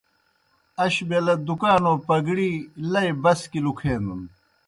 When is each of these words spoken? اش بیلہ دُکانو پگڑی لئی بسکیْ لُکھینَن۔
اش 0.83 0.95
بیلہ 1.07 1.35
دُکانو 1.45 1.93
پگڑی 2.07 2.51
لئی 2.91 3.09
بسکیْ 3.23 3.59
لُکھینَن۔ 3.65 4.21